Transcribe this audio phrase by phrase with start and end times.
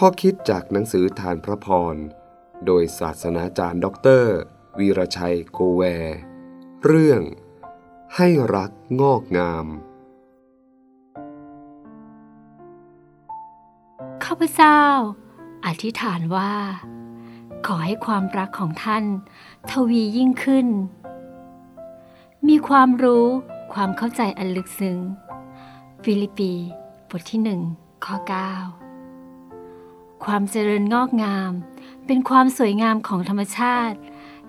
[0.00, 1.96] ข้อคิดจากหนังสือทานพระพร
[2.66, 4.36] โดยศาสนาจารย์ด็อกเตอร์
[4.78, 5.82] วีรชัยโกแว
[6.84, 7.20] เรื่อง
[8.16, 8.70] ให้รัก
[9.00, 9.66] งอกงาม
[14.24, 14.80] ข้าพเจ้า
[15.66, 16.54] อธิษฐานว่า
[17.66, 19.04] ขอให้ความรักของท่าน
[19.70, 20.66] ทวียิ่งขึ้น
[22.48, 23.26] มีความรู้
[23.74, 24.98] ความเข้าใจอันลึกซึ้ง
[26.02, 26.52] ฟิลิปปี
[27.08, 27.60] บทที่หนึ่ง
[28.04, 28.85] ข้อ9
[30.24, 31.52] ความเจริญงอกงาม
[32.06, 33.98] เป็นความสวยงามของธรรมชาติ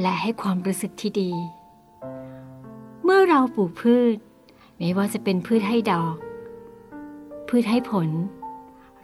[0.00, 1.32] และให้ความรู้สึกที่ดี
[3.04, 4.16] เมื่อเราปลูกพืช
[4.78, 6.16] ไม่ว่าจะเป็นพืชให้ดอก
[7.48, 8.08] พืชให้ผล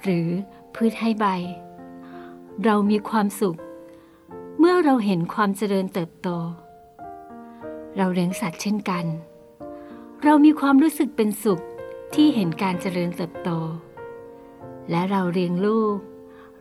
[0.02, 0.28] หรือ
[0.74, 1.26] พืชให้ใบ
[2.64, 3.58] เรามีความสุข
[4.58, 6.28] เมื่อเราเห็นความเจริญเติบโต
[7.96, 9.04] เราเลี้ยงสัตว์เช่นกัน
[10.24, 11.62] เรามีความรู้สึกเป็นสุข
[12.14, 13.50] ที่เห็นการเจริญเติบโต
[14.90, 15.96] และเราเลี้ยงลูก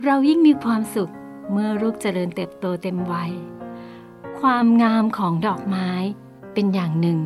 [0.03, 1.11] เรายิ่งมีความสุข
[1.51, 3.33] เมื่อลูกเจริญเติบโตเต็มวัย
[4.39, 5.89] ความงามของดอกไม้
[6.53, 7.19] เป็นอย่างหนึ่ง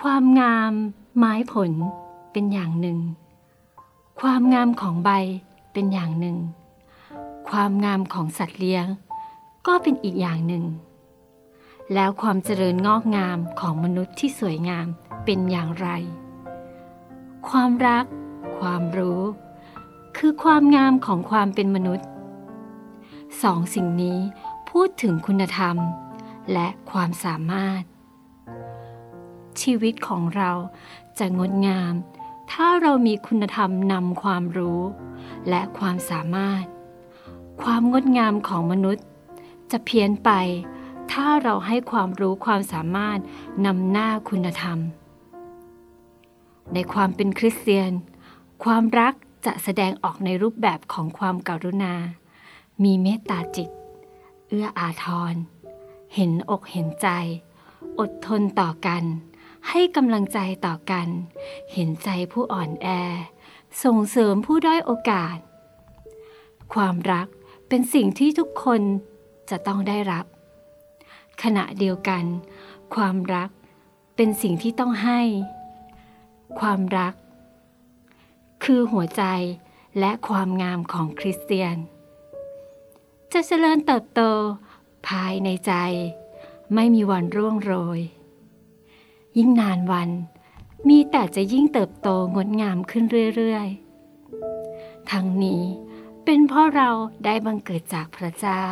[0.00, 0.72] ความงาม
[1.18, 1.70] ไม้ผล
[2.32, 2.98] เป็นอย่างหนึ่ง
[4.20, 5.10] ความงามของใบ
[5.72, 6.36] เป็นอย่างหนึ่ง
[7.48, 8.86] ความงามของสัตว์เลี้ยง
[9.66, 10.64] ก็เป็นอีกอย่างหนึ่ง
[11.94, 14.86] แล้วความเจริญงอกงามของมนุษย์ที่สวยงาม
[15.24, 15.88] เป็นอย่างไร
[17.48, 18.04] ความรัก
[18.58, 19.22] ความรู้
[20.20, 22.06] คือความงามของความเป็นมนุษย์
[23.42, 24.18] สองสิ่งนี้
[24.70, 25.76] พูดถึงคุณธรรม
[26.52, 27.82] และความสามารถ
[29.60, 30.50] ชีวิตของเรา
[31.18, 31.92] จะงดงาม
[32.52, 34.80] ถ้าเรามีคุณธรรมนำความรู้
[35.48, 36.64] และความสามารถ
[37.62, 39.04] ความงดงามของมนุษย์
[39.70, 40.30] จะเพี้ยนไป
[41.12, 43.18] ถ้าเราให้ความรู้ความสามารถ
[43.66, 44.78] นำหน้าคุณธรรม
[46.72, 47.92] ในความเป็นคริสเตียน
[48.64, 49.14] ความรัก
[49.46, 51.94] จะแสดงออกในรูปแบบของความกรุณา
[52.82, 53.70] มีเมตตาจิต
[54.48, 55.34] เอื้ออาทร
[56.14, 57.08] เห็นอกเห็นใจ
[57.98, 59.04] อดทนต่อกัน
[59.68, 61.08] ให้กำลังใจต่อกัน
[61.72, 62.86] เห็นใจผู้อ่อนแอ
[63.84, 65.36] ส่งเสริมผู้ด้อยโอกาส
[66.74, 67.28] ความรัก
[67.68, 68.80] เป็นสิ่งที่ทุกคน
[69.50, 70.24] จะต้องได้รับ
[71.42, 72.24] ขณะเดียวกัน
[72.94, 73.50] ความรัก
[74.16, 75.20] เป็นสิ่งที่ต้องให้
[76.60, 77.14] ความรัก
[78.70, 79.24] คือหัวใจ
[79.98, 81.76] และความงามของคริสเตียน
[83.32, 84.20] จะเจริญเติบโต
[85.08, 85.72] ภายในใจ
[86.74, 88.00] ไม่มีวันร่วงโรย
[89.36, 90.10] ยิ่งนานวัน
[90.88, 93.04] มีแต่จะยิ่งเติบโตงดงามขึ้น
[93.36, 95.62] เรื่อยๆ ทั้งนี้
[96.24, 96.90] เป็นเพราะเรา
[97.24, 98.64] ได้บังเกิดจากพระเจ้า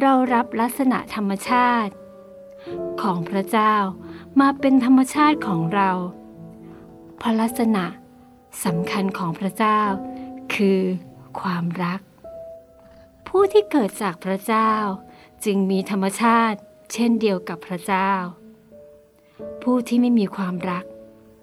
[0.00, 1.94] เรารับลักษณะธรรมชาติ
[3.02, 3.74] ของพระเจ้า
[4.40, 5.90] มาเป็นธรรมชาติของเรา
[7.18, 7.84] เพราะลักษณะ
[8.64, 9.80] สำคัญของพระเจ้า
[10.54, 10.80] คือ
[11.40, 12.00] ความรัก
[13.28, 14.70] ผู้ที่เกิดจากพระเจ้า
[15.44, 16.58] จึงมีธรรมชาติ
[16.92, 18.10] เช่นเดียวกับพระเจ้า
[19.62, 20.84] ผู้ที่ไม่มีความรัก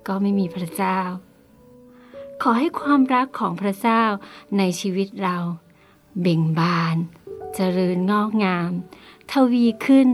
[0.07, 0.99] ก็ไม่มีพระเจ้า
[2.41, 4.03] ขอให้ความรักของพระเจ้า
[4.57, 5.37] ในชีวิตเรา
[6.21, 6.97] เบ่งบาน
[7.55, 8.71] เจริญงอกงาม
[9.31, 10.07] ทวีขึ้น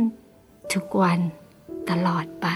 [0.74, 1.20] ทุกวัน
[1.90, 2.48] ตลอดไป